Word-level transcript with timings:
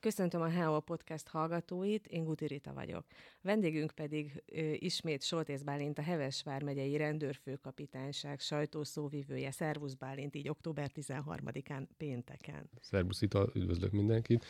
Köszöntöm 0.00 0.40
a 0.40 0.48
HEO 0.48 0.80
Podcast 0.80 1.28
hallgatóit, 1.28 2.06
én 2.06 2.24
Guti 2.24 2.46
Rita 2.46 2.72
vagyok. 2.72 3.04
Vendégünk 3.42 3.90
pedig 3.90 4.42
ö, 4.46 4.72
ismét 4.72 5.22
Soltész 5.22 5.62
Bálint, 5.62 5.98
a 5.98 6.02
Heves 6.02 6.42
vármegyei 6.42 6.96
rendőrfőkapitányság 6.96 8.40
sajtószóvivője. 8.40 9.50
Szervusz 9.50 9.94
Bálint, 9.94 10.34
így 10.34 10.48
október 10.48 10.90
13-án 10.94 11.86
pénteken. 11.96 12.70
Szervusz 12.80 13.22
Ita, 13.22 13.50
üdvözlök 13.54 13.92
mindenkit. 13.92 14.44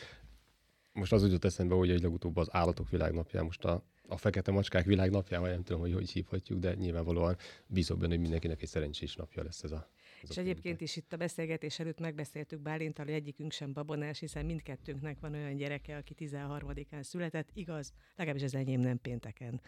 Most 0.93 1.13
az 1.13 1.23
jutott 1.23 1.45
eszembe, 1.45 1.75
hogy 1.75 1.91
egy 1.91 2.03
legutóbb 2.03 2.37
az 2.37 2.49
állatok 2.51 2.91
világnapján, 2.91 3.45
most 3.45 3.65
a, 3.65 3.83
a 4.09 4.17
fekete 4.17 4.51
macskák 4.51 4.85
világnapján, 4.85 5.41
vagy 5.41 5.51
nem 5.51 5.63
tudom, 5.63 5.81
hogy 5.81 5.93
hogy 5.93 6.11
hívhatjuk, 6.11 6.59
de 6.59 6.75
nyilvánvalóan 6.75 7.37
bízok 7.67 7.99
benne, 7.99 8.13
hogy 8.13 8.21
mindenkinek 8.21 8.63
egy 8.63 8.69
szerencsés 8.69 9.17
napja 9.17 9.43
lesz 9.43 9.63
ez 9.63 9.73
a 9.73 9.89
és 10.29 10.37
egyébként 10.37 10.81
is 10.81 10.97
itt 10.97 11.13
a 11.13 11.17
beszélgetés 11.17 11.79
előtt 11.79 12.01
megbeszéltük 12.01 12.61
Bálintal, 12.61 13.05
hogy 13.05 13.15
egyikünk 13.15 13.53
sem 13.53 13.73
babonás, 13.73 14.19
hiszen 14.19 14.45
mindkettőnknek 14.45 15.21
van 15.21 15.35
olyan 15.35 15.57
gyereke, 15.57 15.97
aki 15.97 16.15
13-án 16.19 17.03
született. 17.03 17.49
Igaz, 17.55 17.93
legalábbis 18.17 18.45
az 18.45 18.55
enyém 18.55 18.81
nem 18.81 19.01
pénteken. 19.01 19.61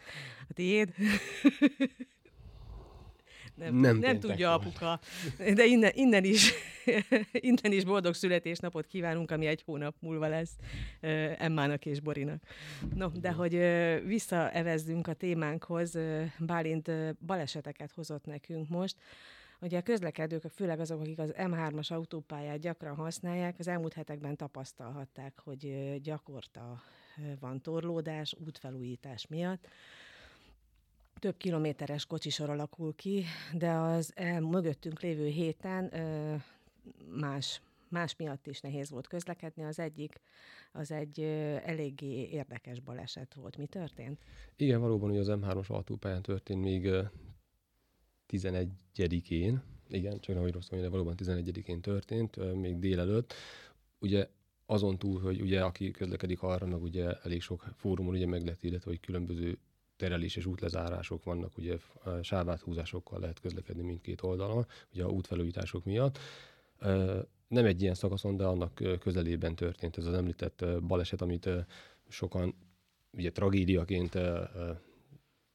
A 0.49 0.53
tiéd? 0.53 0.95
Nem, 3.55 3.75
nem, 3.75 3.97
nem 3.97 4.21
tudja 4.21 4.55
apuka. 4.55 5.01
De 5.55 5.65
innen, 5.65 5.91
innen, 5.95 6.25
is, 6.25 6.53
innen 7.33 7.73
is 7.73 7.85
boldog 7.85 8.15
születésnapot 8.15 8.87
kívánunk, 8.87 9.31
ami 9.31 9.47
egy 9.47 9.63
hónap 9.63 9.95
múlva 10.01 10.29
lesz 10.29 10.53
Emmának 11.39 11.87
és 11.87 12.01
Borinak. 12.01 12.43
No, 12.95 13.09
de 13.09 13.31
hogy 13.31 13.53
visszaevezzünk 14.07 15.07
a 15.07 15.13
témánkhoz, 15.13 15.99
Bálint 16.39 16.91
baleseteket 17.27 17.93
hozott 17.93 18.25
nekünk 18.25 18.69
most. 18.69 18.97
Ugye 19.63 19.79
a 19.79 19.83
közlekedők, 19.83 20.43
főleg 20.43 20.81
azok, 20.81 21.01
akik 21.01 21.19
az 21.19 21.33
M3-as 21.37 21.93
autópályát 21.93 22.59
gyakran 22.59 22.95
használják, 22.95 23.59
az 23.59 23.69
elmúlt 23.69 23.93
hetekben 23.93 24.37
tapasztalhatták, 24.37 25.41
hogy 25.45 25.95
gyakorta 26.03 26.83
van 27.41 27.61
torlódás, 27.61 28.35
útfelújítás 28.47 29.27
miatt. 29.27 29.69
Több 31.19 31.37
kilométeres 31.37 32.07
kocsisor 32.07 32.51
alakul 32.51 32.95
ki, 32.95 33.25
de 33.53 33.71
az 33.71 34.15
mögöttünk 34.41 35.01
lévő 35.01 35.27
héten 35.27 35.93
más 37.11 37.61
más 37.91 38.17
miatt 38.17 38.47
is 38.47 38.61
nehéz 38.61 38.91
volt 38.91 39.07
közlekedni. 39.07 39.65
Az 39.65 39.79
egyik, 39.79 40.21
az 40.73 40.91
egy 40.91 41.21
eléggé 41.65 42.29
érdekes 42.29 42.81
baleset 42.81 43.35
volt. 43.35 43.57
Mi 43.57 43.67
történt? 43.67 44.21
Igen, 44.57 44.81
valóban, 44.81 45.09
hogy 45.09 45.19
az 45.19 45.29
M3-as 45.31 45.67
autópályán 45.67 46.23
történt 46.23 46.63
még 46.63 46.91
11-én, 48.31 49.63
igen, 49.89 50.21
csak 50.21 50.35
nehogy 50.35 50.53
rossz 50.53 50.69
mondja, 50.69 50.89
de 50.89 50.97
valóban 50.97 51.15
11-én 51.23 51.81
történt, 51.81 52.55
még 52.55 52.79
délelőtt. 52.79 53.35
Ugye 53.99 54.29
azon 54.67 54.99
túl, 54.99 55.21
hogy 55.21 55.41
ugye 55.41 55.63
aki 55.63 55.91
közlekedik 55.91 56.43
arra, 56.43 56.67
meg 56.67 56.83
ugye 56.83 57.13
elég 57.23 57.43
sok 57.43 57.65
fórumon 57.77 58.15
ugye 58.15 58.27
meg 58.27 58.45
lehet 58.45 58.63
illetve, 58.63 58.91
hogy 58.91 59.01
különböző 59.01 59.59
terelés 59.97 60.37
és 60.37 60.47
útlezárások 60.47 61.25
vannak, 61.25 61.59
ugye 61.59 61.77
sáváthúzásokkal 62.23 63.21
lehet 63.21 63.41
közlekedni 63.41 63.83
mindkét 63.83 64.23
oldalon, 64.23 64.67
ugye 64.93 65.05
a 65.05 65.09
útfelújítások 65.09 65.85
miatt. 65.85 66.19
Nem 67.49 67.65
egy 67.65 67.83
ilyen 67.83 67.95
szakaszon, 67.95 68.37
de 68.37 68.45
annak 68.45 68.99
közelében 68.99 69.55
történt 69.55 69.99
ez 69.99 70.07
az 70.07 70.15
említett 70.15 70.65
baleset, 70.83 71.23
amit 71.23 71.49
sokan 72.09 72.55
ugye 73.11 73.33
tragédiaként 73.33 74.19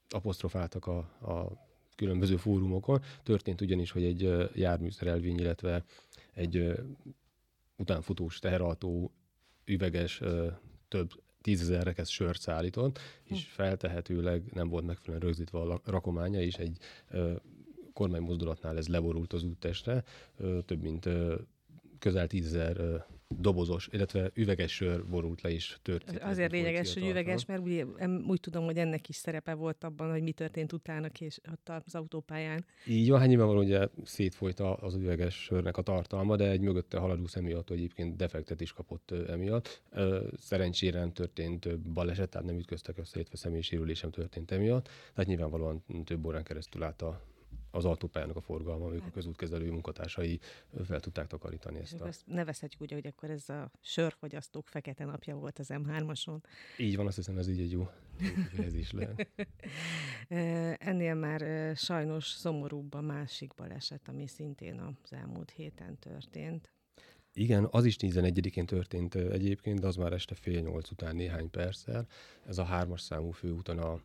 apostrofáltak 0.09 0.85
a, 0.85 0.97
a 1.21 1.64
különböző 1.95 2.37
fórumokon. 2.37 3.01
Történt 3.23 3.61
ugyanis, 3.61 3.91
hogy 3.91 4.03
egy 4.03 4.49
járműszerelvény, 4.53 5.39
illetve 5.39 5.83
egy 6.33 6.71
utánfutós 7.75 8.39
teherautó 8.39 9.11
üveges 9.65 10.21
több 10.87 11.11
tízezer 11.41 11.83
rekesz 11.83 12.09
sört 12.09 12.41
szállított, 12.41 12.99
és 13.23 13.43
hm. 13.43 13.49
feltehetőleg 13.49 14.43
nem 14.53 14.69
volt 14.69 14.85
megfelelően 14.85 15.27
rögzítve 15.27 15.59
a 15.59 15.81
rakománya, 15.85 16.41
és 16.41 16.55
egy 16.55 16.77
kormánymozdulatnál 17.93 18.77
ez 18.77 18.87
leborult 18.87 19.33
az 19.33 19.43
úttestre, 19.43 20.03
több 20.65 20.81
mint 20.81 21.09
közel 21.99 22.27
tízezer 22.27 23.05
dobozos, 23.27 23.87
illetve 23.91 24.31
üveges 24.33 24.71
sör 24.71 25.05
borult 25.05 25.41
le 25.41 25.51
is 25.51 25.79
tört. 25.81 26.19
Azért 26.21 26.51
lényeges, 26.51 26.93
hogy 26.93 27.07
üveges, 27.07 27.45
mert 27.45 27.61
úgy, 27.61 27.85
úgy 28.27 28.39
tudom, 28.39 28.65
hogy 28.65 28.77
ennek 28.77 29.09
is 29.09 29.15
szerepe 29.15 29.53
volt 29.53 29.83
abban, 29.83 30.11
hogy 30.11 30.21
mi 30.21 30.31
történt 30.31 30.73
utána 30.73 31.09
kés, 31.09 31.39
ott 31.51 31.69
az 31.85 31.95
autópályán. 31.95 32.65
Így 32.87 33.09
van, 33.09 33.19
hát 33.19 33.27
nyilvánvalóan 33.27 33.65
ugye 33.65 33.87
szétfolyt 34.03 34.59
az 34.59 34.95
üveges 34.95 35.35
sörnek 35.35 35.77
a 35.77 35.81
tartalma, 35.81 36.35
de 36.35 36.49
egy 36.49 36.61
mögötte 36.61 36.97
haladó 36.97 37.23
emiatt 37.33 37.69
egyébként 37.69 38.15
defektet 38.15 38.61
is 38.61 38.73
kapott 38.73 39.11
emiatt. 39.11 39.81
Szerencsére 40.37 40.99
nem 40.99 41.13
történt 41.13 41.79
baleset, 41.79 42.29
tehát 42.29 42.47
nem 42.47 42.57
ütköztek 42.57 42.97
össze, 42.97 43.11
illetve 43.15 43.37
személysérülés 43.37 43.97
sem 43.97 44.11
történt 44.11 44.51
emiatt. 44.51 44.89
Tehát 45.13 45.29
nyilvánvalóan 45.29 45.83
több 46.03 46.25
órán 46.25 46.43
keresztül 46.43 46.83
állt 46.83 47.01
a 47.01 47.21
az 47.75 47.85
autópályának 47.85 48.35
a 48.35 48.41
forgalma, 48.41 48.85
amikor 48.85 49.07
a 49.07 49.11
közútkezelő 49.11 49.71
munkatársai 49.71 50.39
fel 50.83 50.99
tudták 50.99 51.27
takarítani 51.27 51.79
ezt. 51.79 52.01
A... 52.01 52.07
Ezt 52.07 52.21
nevezhetjük 52.25 52.81
ugye, 52.81 52.95
hogy 52.95 53.07
akkor 53.07 53.29
ez 53.29 53.49
a 53.49 53.71
sörfogyasztók 53.81 54.67
fekete 54.67 55.05
napja 55.05 55.35
volt 55.35 55.59
az 55.59 55.67
M3-ason. 55.73 56.37
Így 56.77 56.95
van, 56.95 57.07
azt 57.07 57.15
hiszem 57.15 57.37
ez 57.37 57.47
így 57.47 57.59
egy 57.59 57.71
jó 57.71 57.89
ez 58.65 58.73
is 58.73 58.91
le. 58.91 59.15
Ennél 60.79 61.15
már 61.15 61.75
sajnos 61.75 62.27
szomorúbb 62.27 62.93
a 62.93 63.01
másik 63.01 63.53
baleset, 63.53 64.07
ami 64.07 64.27
szintén 64.27 64.79
az 64.79 65.13
elmúlt 65.13 65.51
héten 65.51 65.99
történt. 65.99 66.73
Igen, 67.33 67.67
az 67.71 67.85
is 67.85 67.95
11-én 67.99 68.65
történt 68.65 69.15
egyébként, 69.15 69.79
de 69.79 69.87
az 69.87 69.95
már 69.95 70.13
este 70.13 70.35
fél 70.35 70.61
nyolc 70.61 70.91
után 70.91 71.15
néhány 71.15 71.49
perccel. 71.49 72.07
Ez 72.45 72.57
a 72.57 72.63
hármas 72.63 73.01
számú 73.01 73.31
főúton 73.31 73.77
a, 73.77 74.01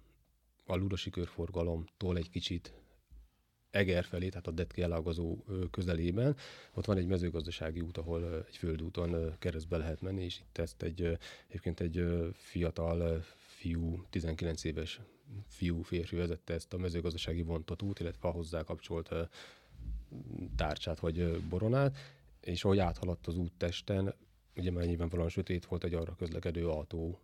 a 0.67 0.77
Ludosi 0.77 1.11
körforgalomtól 1.11 2.17
egy 2.17 2.31
kicsit 2.31 2.80
Eger 3.71 4.05
felé, 4.05 4.29
tehát 4.29 4.47
a 4.47 4.51
Detki 4.51 4.83
elágazó 4.83 5.45
közelében. 5.71 6.37
Ott 6.75 6.85
van 6.85 6.97
egy 6.97 7.07
mezőgazdasági 7.07 7.81
út, 7.81 7.97
ahol 7.97 8.45
egy 8.49 8.57
földúton 8.57 9.35
keresztbe 9.39 9.77
lehet 9.77 10.01
menni, 10.01 10.25
és 10.25 10.39
itt 10.39 10.59
ezt 10.59 10.83
egy, 10.83 11.19
egyébként 11.49 11.81
egy 11.81 12.05
fiatal 12.33 13.25
fiú, 13.37 14.05
19 14.11 14.65
éves 14.65 15.01
fiú, 15.47 15.83
férfi 15.83 16.17
vezette 16.17 16.55
ezt 16.55 16.73
a 16.73 16.79
mezőgazdasági 16.79 17.43
vontatót, 17.43 18.01
illetve 18.01 18.29
a 18.29 18.33
hozzá 18.33 18.63
kapcsolt 18.63 19.11
tárcsát 20.57 21.01
vagy 21.01 21.43
boronát, 21.43 21.97
és 22.41 22.65
ahogy 22.65 22.79
áthaladt 22.79 23.27
az 23.27 23.37
úttesten, 23.37 24.15
ugye 24.57 24.71
már 24.71 24.85
nyilvánvalóan 24.85 25.29
sötét 25.29 25.65
volt 25.65 25.85
egy 25.85 25.95
arra 25.95 26.15
közlekedő 26.15 26.69
autó 26.69 27.19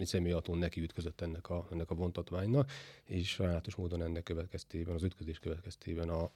egy 0.00 0.06
személyautó 0.06 0.54
neki 0.54 0.80
ütközött 0.80 1.20
ennek 1.20 1.50
a, 1.50 1.68
ennek 1.70 1.90
a 1.90 1.94
vontatványnak, 1.94 2.70
és 3.04 3.28
sajnálatos 3.28 3.74
módon 3.74 4.02
ennek 4.02 4.22
következtében, 4.22 4.94
az 4.94 5.02
ütközés 5.02 5.38
következtében 5.38 6.08
a, 6.08 6.30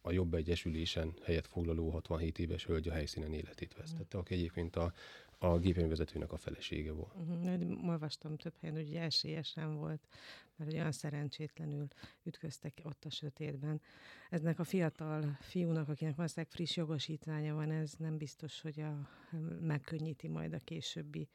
a 0.00 0.12
jobb 0.12 0.34
egyesülésen 0.34 1.14
helyet 1.22 1.46
foglaló 1.46 1.90
67 1.90 2.38
éves 2.38 2.64
hölgy 2.64 2.88
a 2.88 2.92
helyszínen 2.92 3.32
életét 3.32 3.74
vesztette, 3.74 4.18
aki 4.18 4.34
egyébként 4.34 4.76
a, 4.76 4.92
a 5.38 5.58
gépjárművezetőnek 5.58 6.32
a 6.32 6.36
felesége 6.36 6.92
volt. 6.92 7.14
Uh-huh. 7.14 7.88
Olvastam 7.88 8.36
több 8.36 8.54
helyen, 8.60 8.76
hogy 8.76 8.94
esélyesen 8.94 9.76
volt, 9.76 10.08
mert 10.56 10.72
olyan 10.72 10.92
szerencsétlenül 10.92 11.86
ütköztek 12.22 12.80
ott 12.82 13.04
a 13.04 13.10
sötétben. 13.10 13.80
Eznek 14.30 14.58
a 14.58 14.64
fiatal 14.64 15.38
fiúnak, 15.40 15.88
akinek 15.88 16.16
valószínűleg 16.16 16.52
friss 16.52 16.76
jogosítványa 16.76 17.54
van, 17.54 17.70
ez 17.70 17.92
nem 17.98 18.16
biztos, 18.16 18.60
hogy 18.60 18.80
a, 18.80 19.08
megkönnyíti 19.60 20.28
majd 20.28 20.52
a 20.52 20.58
későbbi 20.64 21.28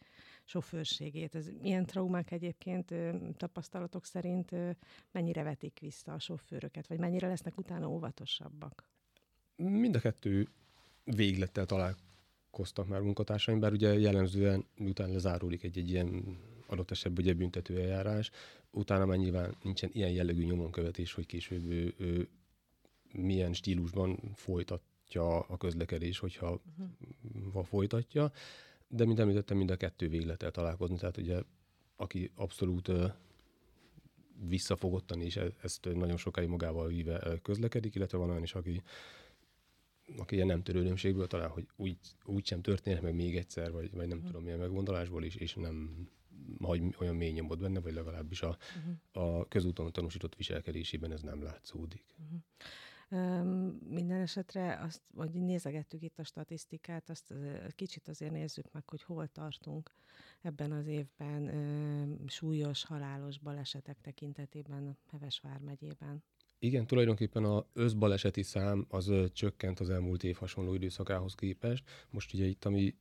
sofőrségét. 0.43 1.35
Ez 1.35 1.47
ilyen 1.61 1.85
traumák 1.85 2.31
egyébként 2.31 2.93
tapasztalatok 3.37 4.05
szerint 4.05 4.51
mennyire 5.11 5.43
vetik 5.43 5.79
vissza 5.79 6.13
a 6.13 6.19
sofőröket, 6.19 6.87
vagy 6.87 6.99
mennyire 6.99 7.27
lesznek 7.27 7.57
utána 7.57 7.89
óvatosabbak? 7.89 8.89
Mind 9.55 9.95
a 9.95 9.99
kettő 9.99 10.47
véglettel 11.03 11.65
találkoztak 12.51 12.87
már 12.87 13.01
munkatársaim, 13.01 13.59
bár 13.59 13.71
ugye 13.71 13.99
jellemzően 13.99 14.65
miután 14.75 15.11
lezáródik 15.11 15.63
egy, 15.63 15.77
egy 15.77 15.89
ilyen 15.89 16.37
adott 16.67 16.91
esetben 16.91 17.23
ugye 17.23 17.33
büntető 17.33 17.79
eljárás, 17.79 18.31
utána 18.71 19.05
már 19.05 19.17
nyilván 19.17 19.55
nincsen 19.63 19.89
ilyen 19.93 20.11
jellegű 20.11 20.43
nyomonkövetés, 20.43 21.13
hogy 21.13 21.25
később 21.25 21.71
ő, 21.71 21.93
ő 21.97 22.27
milyen 23.13 23.53
stílusban 23.53 24.19
folytatja 24.35 25.39
a 25.39 25.57
közlekedés, 25.57 26.19
hogyha 26.19 26.61
uh-huh. 26.77 27.65
folytatja 27.65 28.31
de 28.87 29.05
mint 29.05 29.19
említettem, 29.19 29.57
mind 29.57 29.71
a 29.71 29.75
kettő 29.75 30.07
véglettel 30.09 30.51
találkozni, 30.51 30.97
tehát 30.97 31.17
ugye 31.17 31.41
aki 31.95 32.31
abszolút 32.35 32.87
uh, 32.87 33.11
visszafogottan 34.47 35.21
is 35.21 35.35
e-, 35.35 35.53
ezt 35.61 35.85
nagyon 35.93 36.17
sokáig 36.17 36.47
magával 36.47 36.87
víve 36.87 37.39
közlekedik, 37.41 37.95
illetve 37.95 38.17
van 38.17 38.29
olyan 38.29 38.43
is, 38.43 38.55
aki, 38.55 38.81
aki 40.17 40.35
ilyen 40.35 40.47
nem 40.47 40.63
törődömségből 40.63 41.27
talán, 41.27 41.49
hogy 41.49 41.67
úgy, 41.75 41.97
úgy 42.25 42.45
sem 42.45 42.61
történhet 42.61 43.03
meg 43.03 43.15
még 43.15 43.37
egyszer, 43.37 43.71
vagy, 43.71 43.91
vagy 43.91 44.07
nem 44.07 44.17
uh-huh. 44.17 44.25
tudom 44.25 44.43
milyen 44.43 44.59
meggondolásból 44.59 45.23
is, 45.23 45.35
és 45.35 45.53
nem 45.53 46.07
hagy 46.61 46.95
olyan 46.99 47.15
mély 47.15 47.31
nyomot 47.31 47.59
benne, 47.59 47.79
vagy 47.79 47.93
legalábbis 47.93 48.41
a, 48.41 48.57
uh-huh. 48.77 49.39
a 49.39 49.47
közúton 49.47 49.91
tanúsított 49.91 50.35
viselkedésében 50.35 51.11
ez 51.11 51.21
nem 51.21 51.43
látszódik. 51.43 52.03
Uh-huh. 52.17 52.39
Minden 53.87 54.21
esetre 54.21 54.79
azt, 54.79 55.01
hogy 55.15 55.31
nézegettük 55.31 56.01
itt 56.01 56.19
a 56.19 56.23
statisztikát, 56.23 57.09
azt 57.09 57.33
kicsit 57.75 58.07
azért 58.07 58.31
nézzük 58.31 58.71
meg, 58.71 58.89
hogy 58.89 59.03
hol 59.03 59.27
tartunk 59.27 59.95
ebben 60.41 60.71
az 60.71 60.87
évben 60.87 61.51
súlyos, 62.27 62.83
halálos 62.83 63.37
balesetek 63.37 64.01
tekintetében 64.01 64.97
Heves 65.09 65.39
vármegyében. 65.39 66.23
Igen, 66.63 66.87
tulajdonképpen 66.87 67.43
a 67.43 67.65
összbaleseti 67.73 68.43
szám 68.43 68.85
az 68.89 69.11
csökkent 69.33 69.79
az 69.79 69.89
elmúlt 69.89 70.23
év 70.23 70.35
hasonló 70.35 70.73
időszakához 70.73 71.35
képest. 71.35 71.83
Most 72.09 72.33
ugye 72.33 72.45
itt, 72.45 72.65
ami 72.65 72.95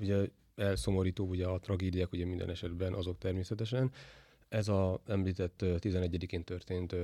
ugye 0.00 0.28
elszomorító, 0.54 1.26
ugye 1.26 1.46
a 1.46 1.58
tragédiák 1.58 2.12
ugye 2.12 2.24
minden 2.24 2.50
esetben 2.50 2.92
azok 2.94 3.18
természetesen. 3.18 3.92
Ez 4.48 4.68
a 4.68 5.00
említett 5.06 5.58
11-én 5.60 6.44
történt 6.44 6.94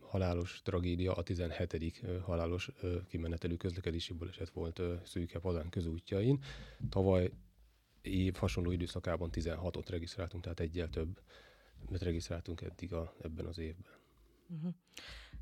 halálos 0.00 0.60
tragédia, 0.64 1.12
a 1.12 1.22
17. 1.22 2.00
halálos 2.22 2.70
kimenetelű 3.08 3.54
közlekedési 3.54 4.12
baleset 4.12 4.50
volt 4.50 4.80
Szűke 5.04 5.38
Padán 5.38 5.68
közútjain. 5.68 6.42
Tavaly 6.88 7.30
év 8.02 8.34
hasonló 8.34 8.70
időszakában 8.70 9.30
16-ot 9.32 9.86
regisztráltunk, 9.88 10.42
tehát 10.42 10.60
egyel 10.60 10.88
több 10.88 11.20
regisztráltunk 12.00 12.60
eddig 12.60 12.92
a, 12.92 13.14
ebben 13.22 13.46
az 13.46 13.58
évben. 13.58 14.01
Uh-huh. 14.54 14.74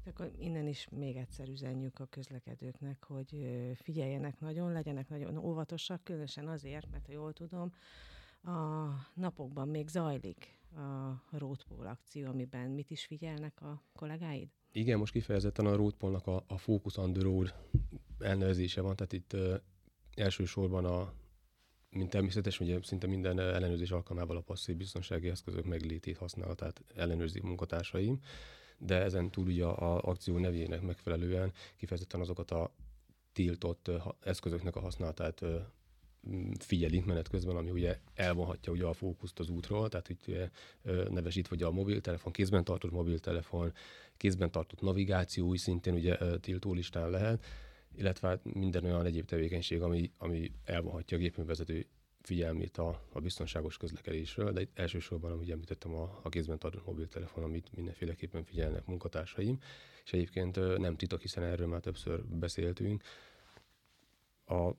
Akkor 0.07 0.33
innen 0.39 0.67
is 0.67 0.89
még 0.91 1.17
egyszer 1.17 1.49
üzenjük 1.49 1.99
a 1.99 2.07
közlekedőknek, 2.07 3.05
hogy 3.05 3.49
figyeljenek 3.75 4.41
nagyon, 4.41 4.73
legyenek 4.73 5.09
nagyon 5.09 5.37
óvatosak, 5.37 6.05
különösen 6.05 6.49
azért, 6.49 6.91
mert 6.91 7.07
ha 7.07 7.13
jól 7.13 7.33
tudom, 7.33 7.73
a 8.43 8.89
napokban 9.15 9.69
még 9.69 9.89
zajlik 9.89 10.59
a 11.31 11.39
Roadpool 11.39 11.87
akció, 11.87 12.29
amiben 12.29 12.71
mit 12.71 12.91
is 12.91 13.05
figyelnek 13.05 13.63
a 13.63 13.83
kollégáid? 13.93 14.49
Igen, 14.73 14.99
most 14.99 15.13
kifejezetten 15.13 15.67
a 15.67 15.77
Roadpoolnak 15.77 16.27
a, 16.27 16.45
a 16.49 16.59
Focus 16.59 16.97
on 16.97 17.13
the 17.13 17.23
Road 17.23 17.55
elnevezése 18.19 18.81
van, 18.81 18.97
tehát 18.97 19.13
itt 19.13 19.33
uh, 19.33 19.55
elsősorban 20.15 20.85
a 20.85 21.13
mint 21.91 22.11
természetes, 22.11 22.61
ugye 22.61 22.79
szinte 22.83 23.07
minden 23.07 23.39
ellenőrzés 23.39 23.91
alkalmával 23.91 24.37
a 24.37 24.41
passzív 24.41 24.77
biztonsági 24.77 25.29
eszközök 25.29 25.65
meglétét 25.65 26.17
használatát 26.17 26.83
ellenőrzik 26.95 27.43
munkatársaim, 27.43 28.21
de 28.81 29.03
ezen 29.03 29.31
túl 29.31 29.47
ugye 29.47 29.65
a, 29.65 29.95
a 29.95 30.01
akció 30.03 30.39
nevének 30.39 30.81
megfelelően 30.81 31.53
kifejezetten 31.77 32.21
azokat 32.21 32.51
a 32.51 32.75
tiltott 33.33 33.91
eszközöknek 34.21 34.77
a 34.77 34.81
használatát 34.81 35.43
figyelik 36.59 37.05
menet 37.05 37.29
közben, 37.29 37.57
ami 37.57 37.71
ugye 37.71 37.99
elvonhatja 38.15 38.73
ugye 38.73 38.85
a 38.85 38.93
fókuszt 38.93 39.39
az 39.39 39.49
útról, 39.49 39.89
tehát 39.89 40.07
hogy 40.07 40.51
nevesít 41.11 41.49
vagy 41.49 41.63
a 41.63 41.71
mobiltelefon, 41.71 42.33
kézben 42.33 42.65
tartott 42.65 42.91
mobiltelefon, 42.91 43.73
kézben 44.17 44.51
tartott 44.51 44.81
navigáció 44.81 45.47
úgy 45.47 45.59
szintén 45.59 45.95
ugye 45.95 46.39
tiltó 46.39 46.73
listán 46.73 47.11
lehet, 47.11 47.45
illetve 47.97 48.29
hát 48.29 48.55
minden 48.55 48.85
olyan 48.85 49.07
egyéb 49.07 49.25
tevékenység, 49.25 49.83
ami, 49.83 50.13
ami 50.19 50.53
elvonhatja 50.65 51.17
a 51.17 51.21
gépművezető 51.21 51.87
figyelmét 52.23 52.79
a, 52.79 53.07
a 53.13 53.21
biztonságos 53.21 53.77
közlekedésről, 53.77 54.53
de 54.53 54.61
itt 54.61 54.79
elsősorban, 54.79 55.33
ahogy 55.33 55.51
említettem, 55.51 55.95
a, 55.95 56.21
a 56.23 56.29
kézben 56.29 56.59
tartott 56.59 56.87
mobiltelefon, 56.87 57.45
amit 57.45 57.77
mindenféleképpen 57.77 58.45
figyelnek 58.45 58.87
munkatársaim, 58.87 59.59
és 60.05 60.13
egyébként 60.13 60.79
nem 60.79 60.97
titok, 60.97 61.21
hiszen 61.21 61.43
erről 61.43 61.67
már 61.67 61.81
többször 61.81 62.25
beszéltünk. 62.25 63.03
A 64.47 64.71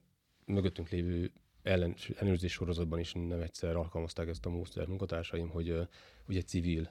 mögöttünk 0.46 0.90
lévő 0.90 1.32
ellen, 1.64 1.96
ellenőrzés 2.16 2.52
sorozatban 2.52 3.00
is 3.00 3.14
nem 3.14 3.42
egyszer 3.42 3.76
alkalmazták 3.76 4.28
ezt 4.28 4.46
a 4.46 4.50
módszert 4.50 4.88
munkatársaim, 4.88 5.50
hogy 5.50 5.72
uh, 5.72 5.88
ugye 6.28 6.42
civil 6.42 6.90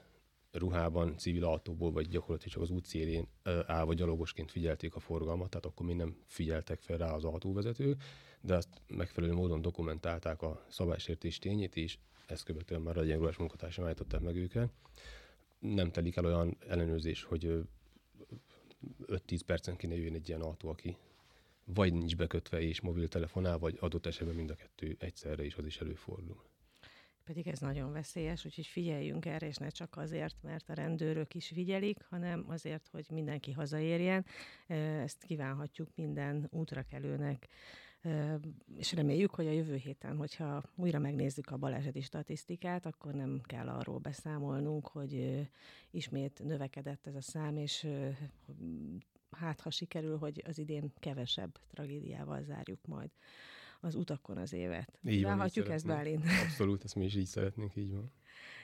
ruhában, 0.51 1.17
civil 1.17 1.43
autóból, 1.43 1.91
vagy 1.91 2.07
gyakorlatilag 2.07 2.53
csak 2.53 2.61
az 2.61 2.69
útszélén 2.69 3.27
állva 3.65 3.93
gyalogosként 3.93 4.51
figyelték 4.51 4.95
a 4.95 4.99
forgalmat, 4.99 5.49
tehát 5.49 5.65
akkor 5.65 5.85
még 5.85 5.95
nem 5.95 6.15
figyeltek 6.25 6.81
fel 6.81 6.97
rá 6.97 7.13
az 7.13 7.23
autóvezető, 7.23 7.97
de 8.41 8.55
azt 8.55 8.69
megfelelő 8.87 9.33
módon 9.33 9.61
dokumentálták 9.61 10.41
a 10.41 10.65
szabálysértés 10.69 11.39
tényét, 11.39 11.75
és 11.75 11.97
ezt 12.27 12.43
követően 12.43 12.81
már 12.81 12.97
egyenruhás 12.97 13.37
munkatársam 13.37 13.85
állították 13.85 14.21
meg 14.21 14.35
őket. 14.35 14.71
Nem 15.59 15.91
telik 15.91 16.15
el 16.15 16.25
olyan 16.25 16.57
ellenőrzés, 16.67 17.23
hogy 17.23 17.63
5-10 19.07 19.39
percen 19.45 19.75
kéne 19.75 19.95
jöjjön 19.95 20.13
egy 20.13 20.27
ilyen 20.27 20.41
autó, 20.41 20.69
aki 20.69 20.97
vagy 21.63 21.93
nincs 21.93 22.15
bekötve 22.15 22.61
és 22.61 22.81
mobiltelefonál, 22.81 23.57
vagy 23.57 23.77
adott 23.79 24.05
esetben 24.05 24.35
mind 24.35 24.49
a 24.49 24.55
kettő 24.55 24.95
egyszerre 24.99 25.45
is 25.45 25.55
az 25.55 25.65
is 25.65 25.77
előfordul. 25.77 26.43
Pedig 27.23 27.47
ez 27.47 27.59
nagyon 27.59 27.91
veszélyes, 27.91 28.45
úgyhogy 28.45 28.65
figyeljünk 28.65 29.25
erre, 29.25 29.47
és 29.47 29.57
ne 29.57 29.69
csak 29.69 29.97
azért, 29.97 30.35
mert 30.41 30.69
a 30.69 30.73
rendőrök 30.73 31.35
is 31.35 31.47
figyelik, 31.47 32.03
hanem 32.09 32.45
azért, 32.47 32.87
hogy 32.91 33.05
mindenki 33.09 33.51
hazaérjen. 33.51 34.25
Ezt 34.67 35.23
kívánhatjuk 35.23 35.89
minden 35.95 36.47
útrakelőnek 36.51 37.47
és 38.77 38.93
reméljük, 38.93 39.35
hogy 39.35 39.47
a 39.47 39.51
jövő 39.51 39.75
héten, 39.75 40.17
hogyha 40.17 40.63
újra 40.75 40.99
megnézzük 40.99 41.49
a 41.51 41.57
baleseti 41.57 42.01
statisztikát, 42.01 42.85
akkor 42.85 43.13
nem 43.13 43.41
kell 43.43 43.67
arról 43.67 43.97
beszámolnunk, 43.97 44.87
hogy 44.87 45.47
ismét 45.91 46.41
növekedett 46.43 47.07
ez 47.07 47.15
a 47.15 47.21
szám, 47.21 47.57
és 47.57 47.87
hát 49.31 49.61
ha 49.61 49.69
sikerül, 49.69 50.17
hogy 50.17 50.43
az 50.47 50.57
idén 50.57 50.93
kevesebb 50.99 51.59
tragédiával 51.69 52.43
zárjuk 52.43 52.85
majd 52.85 53.09
az 53.81 53.95
utakon 53.95 54.37
az 54.37 54.53
évet. 54.53 54.99
Így 55.03 55.23
van, 55.23 55.37
Várhatjuk 55.37 55.69
ezt, 55.69 55.85
Bálint? 55.85 56.23
Abszolút, 56.43 56.83
ezt 56.83 56.95
mi 56.95 57.05
is 57.05 57.15
így 57.15 57.25
szeretnénk, 57.25 57.75
így 57.75 57.91
van. 57.91 58.11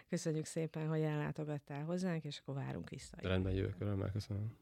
Köszönjük 0.10 0.46
szépen, 0.46 0.88
hogy 0.88 1.02
ellátogattál 1.02 1.84
hozzánk, 1.84 2.24
és 2.24 2.40
akkor 2.40 2.56
várunk 2.56 2.90
vissza. 2.90 3.18
Rendben 3.22 3.54
jövök, 3.54 3.76
örömmel 3.80 4.12
köszönöm. 4.12 4.58